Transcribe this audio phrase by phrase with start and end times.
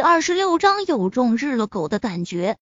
[0.00, 2.56] 第二十六章有种日了狗的感觉。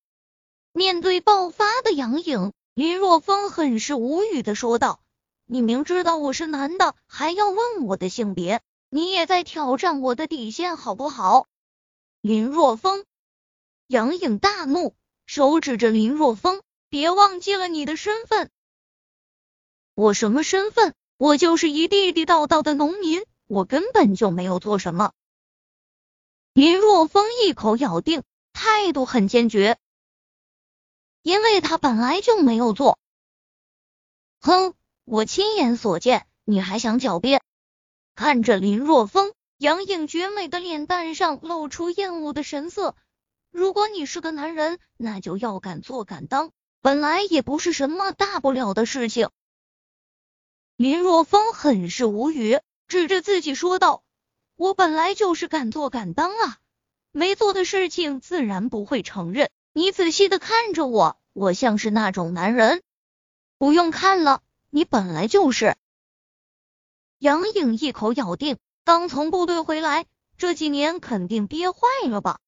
[0.72, 5.00] 面对爆发的杨颖，林若风很是无语的说道
[5.46, 11.46] ：“你明知道我是男的，还要问我的性别，你也在挑战我的底线，好不好？”
[12.22, 13.04] 林若风，
[13.86, 16.60] 杨颖大怒，手指着林若风
[16.90, 18.50] ：“别忘记了你的身份。
[19.94, 20.92] ”“我什么身份？
[21.18, 25.12] 我就是一地地道道的农民，我根本就没有做什么。”
[26.58, 29.78] 林若风一口咬定，态度很坚决，
[31.22, 32.98] 因为他本来就没有做。
[34.40, 37.42] 哼，我亲眼所见，你还想狡辩？
[38.16, 42.96] 看着林若风，杨颖绝美的脸蛋上露出厌恶的神色。
[43.52, 49.30] 如果你是个男人，那就要敢做敢当，本来也不是什么大不了的事情。
[50.74, 54.02] 林若风很是无语，指着自己说道。
[54.58, 56.58] 我本来就是敢做敢当啊，
[57.12, 59.52] 没做的事情自然不会承认。
[59.72, 62.82] 你仔细的看着我，我像是那种男人？
[63.56, 65.76] 不用看了，你本来就是。
[67.18, 72.40] 杨颖一口咬定，刚从部队回来，这几年肯定憋坏了吧？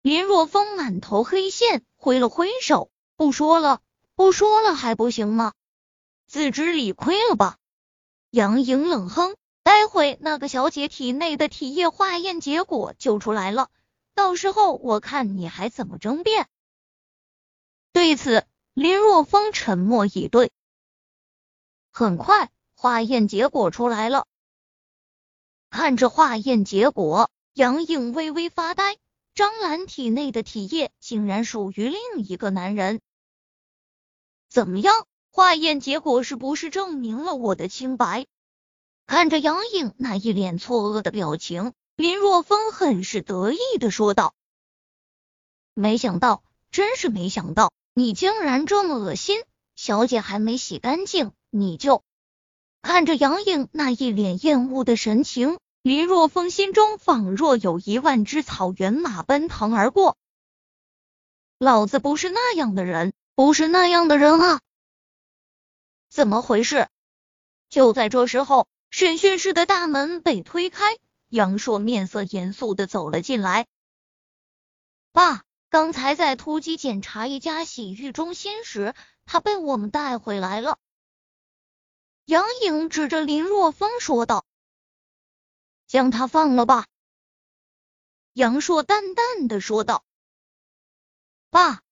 [0.00, 3.80] 林若风满头黑线，挥了挥手，不说了，
[4.14, 5.54] 不说了还不行吗？
[6.28, 7.56] 自知理亏了吧？
[8.30, 9.34] 杨颖冷哼。
[9.64, 13.70] 待会那个小姐体内的体液化验结果就出来了，
[14.14, 16.48] 到时候我看你还怎么争辩。
[17.92, 20.52] 对此，林若风沉默以对。
[21.90, 24.26] 很快，化验结果出来了。
[25.70, 28.98] 看着化验结果，杨颖微微发呆。
[29.34, 33.00] 张兰体内的体液竟然属于另一个男人。
[34.48, 35.06] 怎么样？
[35.30, 38.26] 化验结果是不是证明了我的清白？
[39.06, 44.34] 看着杨颖那一脸错愕的表情，林若风很是得意的说道
[45.74, 49.42] ：“没想到，真是没想到，你竟然这么恶心！
[49.76, 52.02] 小姐还没洗干净，你就……”
[52.80, 60.16] 看着杨颖那一脸厌恶的神情，林若风心中仿若有一万只草原马奔腾而过。
[61.58, 64.60] 老子不是那样的人，不是那样的人啊！
[66.08, 66.88] 怎么回事？
[67.68, 68.66] 就在这时候。
[68.96, 70.84] 审讯室的大门被推开，
[71.26, 73.66] 杨硕面色严肃的走了进来。
[75.10, 78.94] 爸，刚才在突击检查一家洗浴中心时，
[79.26, 80.78] 他被我们带回来了。
[82.24, 84.46] 杨颖指着林若风说道
[85.88, 86.86] ：“将他放了吧。”
[88.32, 90.04] 杨硕淡淡的说道
[91.50, 91.82] ：“爸！”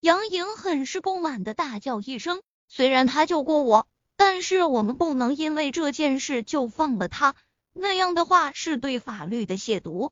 [0.00, 7.34] 杨颖很是不满的大叫一声：“虽然他救过我。”但是我们不能因为这件事就放了他，
[7.72, 10.10] 那样的话是对法律的亵渎。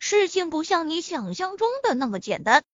[0.00, 2.64] 事情不像你想象中的那么简单。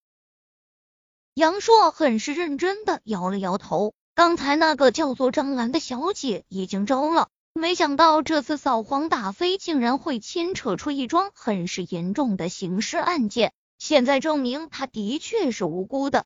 [1.34, 16.24] 杨硕很是认真的摇了摇头，刚才那个叫做张兰的小姐已经招了，没想到这次扫黄打非竟然会牵扯出一桩很是严重的刑事案件，现在证明他的确是无辜的。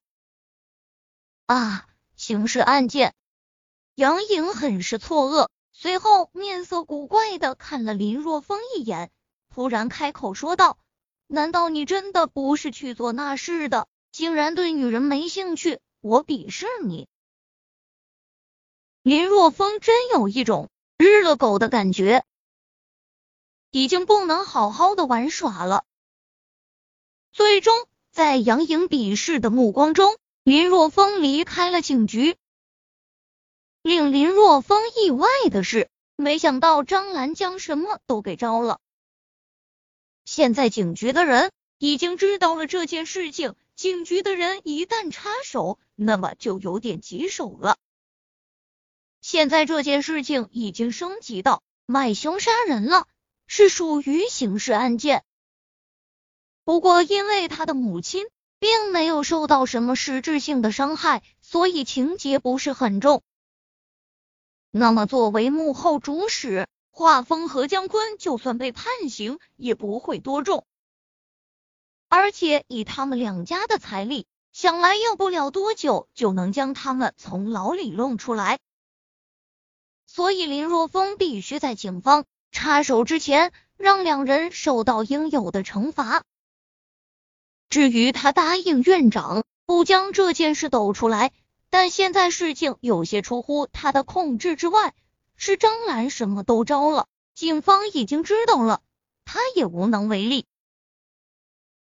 [1.47, 3.15] 啊，刑事案件。
[3.99, 9.11] 杨颖很是错愕，随后面色古怪的看了林若风一眼，
[9.53, 10.79] 突然开口说道
[11.27, 13.89] ：“难道你真的不是去做那事的？
[14.13, 17.09] 竟然对女人没兴趣，我鄙视你！”
[19.03, 22.25] 林若风真有一种日了狗的感觉，
[23.73, 25.83] 已经不能好好的玩耍了。
[27.33, 32.37] 最终，在杨颖鄙视的目光中，林若风离开了警局。
[33.83, 38.81] 令林若风意外的是，没想到张兰将什么都给招了。
[40.25, 47.77] 现在警局的人已经知道了这件事情，警局的人一旦插手，那么就有点棘手了。
[49.21, 53.07] 现在这件事情已经升级到买凶杀人了，
[53.47, 55.25] 是属于刑事案件。
[56.65, 58.27] 不过，因为他的母亲
[58.59, 63.23] 并没有受到什么实质性的伤害，所以情节不是很重。
[64.79, 70.65] 那么，作为幕后主使，华峰和姜昆就算被判刑，也不会多重。
[72.09, 78.61] 而且以他们两家的财力，想来要不了多久就能将他们从牢里弄出来。
[80.07, 86.23] 所以林若风必须在警方插手之前，让两人受到应有的惩罚。
[87.69, 91.33] 至于他答应院长不将这件事抖出来。
[91.71, 94.95] 但现在事情有些出乎他的控制之外，
[95.37, 98.81] 是张兰什么都招了，警方已经知道了，
[99.25, 100.47] 他也无能为力。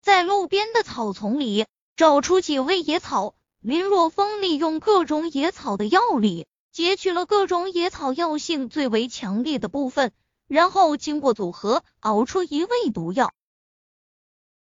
[0.00, 1.66] 在路边的草丛里
[1.96, 10.12] 找出几味野草，林若风利用各种野草的药理，截取了各种野草药性最为强烈的部分，
[10.46, 13.32] 然后经过组合熬出一味毒药。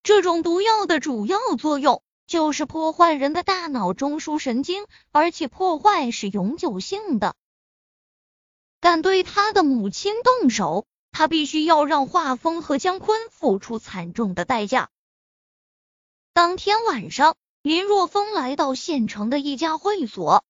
[0.03, 2.03] 这种毒药的主要作用
[2.35, 7.37] 就是破坏人的大脑中枢神经，而且破坏是永久性的。
[8.81, 14.91] 敢对他的母亲动手，他必须要让华峰和姜坤付出惨重的代价。
[16.33, 20.45] 当天晚上，林若风来到县城的一家会所，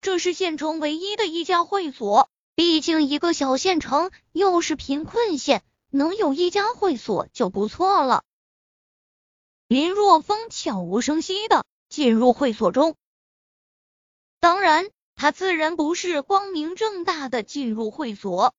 [0.00, 2.28] 这是县城唯一的一家会所。
[2.56, 5.62] 毕竟一个小县城，又是贫困县。
[5.90, 8.24] 能有一家会所就不错了。
[9.70, 12.96] 林若风悄无声息的进入会所中，
[14.40, 18.52] 当然，他自然不是光明正大的进入会所，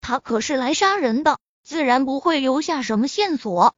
[0.00, 3.76] 他可是来杀人的，自然不会留下什么线索。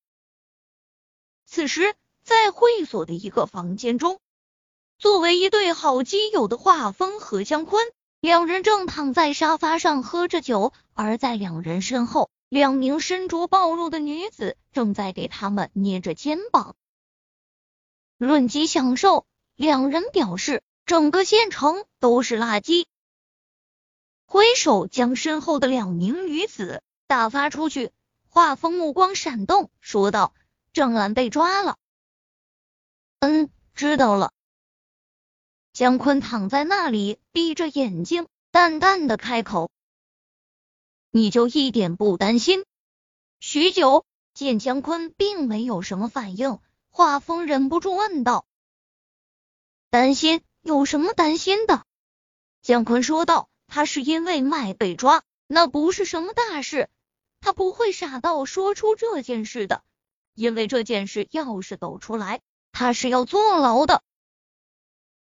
[1.47, 4.21] 此时，在会所的一个房间中，
[4.99, 7.85] 作为一对好基友的画风和姜坤。
[8.21, 16.77] 两人正躺在沙发上喝着酒，而在两人身后，两名身着暴露的女子正在给他们捏着肩膀。
[18.17, 22.87] 论及享受，两人表示整个县城都是垃圾。
[24.27, 27.93] 挥手将身后的两名女子打发出去，
[28.29, 30.35] 画风目光闪动，说道
[30.73, 31.77] ：“郑兰被抓了。”
[33.21, 34.33] 嗯，知道了。
[35.73, 39.71] 姜坤躺在那里，闭着眼睛，淡淡的开口
[41.11, 42.65] ：“你就一点不担心？”
[43.41, 46.59] 许久，见姜坤并没有什么反应，
[46.91, 48.47] 华峰忍不住问道
[49.91, 50.43] ：“担心？
[50.61, 51.85] 有什么担心的？”
[52.63, 56.91] 姜坤说道：“他是因为麦被抓，那不是什么大事，
[57.41, 59.83] 他不会傻到说出这件事的，
[60.35, 62.41] 因为这件事要是抖出来，
[62.73, 64.03] 他是要坐牢的。”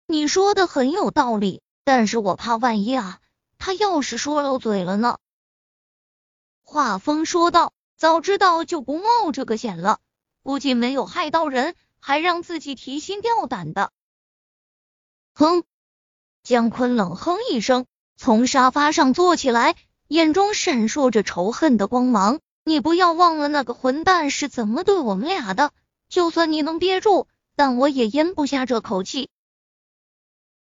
[0.06, 3.20] 你说的很有道理，但是我怕万一啊，
[3.58, 5.18] 他要是说漏嘴了呢？
[6.72, 9.98] 画风说道：“早知道就不冒这个险了，
[10.44, 13.90] 不仅没有害到人，还让自己提心吊胆的。”
[15.34, 15.64] 哼！
[16.44, 17.86] 姜坤冷哼一声，
[18.16, 19.74] 从沙发上坐起来，
[20.06, 22.38] 眼中闪烁着仇恨的光芒。
[22.62, 25.72] 你不要忘了那个混蛋是怎么对我们俩的，
[26.08, 27.26] 就算你能憋住，
[27.56, 29.28] 但我也咽不下这口气。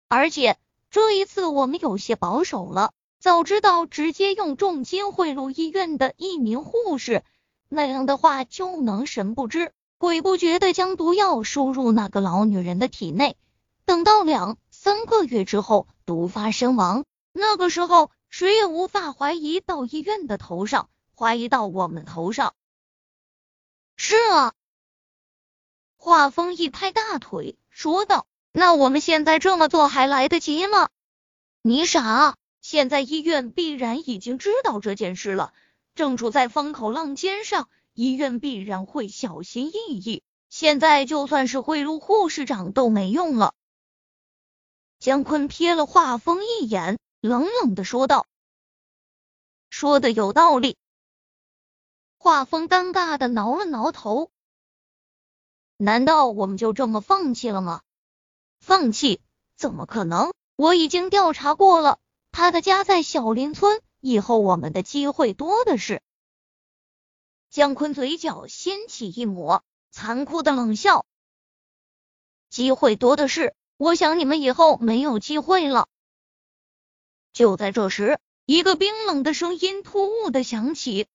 [0.09, 0.57] 而且
[0.89, 7.25] 这一次我们有些保守了，早知道直接用重金贿赂医院的一名护士，
[7.69, 13.37] 那样的话就能神不知鬼不觉的将毒药输入那个老女人的体内，
[13.85, 22.55] 等到两三个月之后毒发身亡，那个时候谁也无法怀疑到医院的头上，怀疑到我们头上。
[23.97, 24.53] 是啊，
[25.97, 28.27] 画风一拍大腿说道。
[28.53, 30.89] 那我们现在这么做还来得及吗？
[31.63, 32.37] 你傻！
[32.61, 35.53] 现在医院必然已经知道这件事了，
[35.95, 40.23] 正处在风口浪尖上，医院必然会小心翼翼。
[40.49, 43.55] 现在就算是贿赂护士长都没用了。
[44.99, 48.27] 姜坤瞥了华峰一眼，冷冷的说道
[49.71, 50.77] ：“说的有道理。”
[52.19, 54.31] 华峰尴尬的挠了挠头，
[55.77, 57.83] 难道我们就这么放弃了吗？
[58.59, 59.21] 放弃？
[59.57, 60.33] 怎么可能？
[60.57, 62.01] 我已经调查过了，
[62.39, 66.01] 他的家在小林村，以后我们的机会多的是。
[67.51, 71.05] 姜坤嘴角掀起一抹残酷的冷笑，
[72.49, 75.89] 机会多的是，我想你们以后没有机会了。
[77.33, 81.09] 就在这时，一个冰冷的声音突兀的响起：“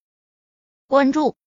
[0.87, 1.37] 关注。”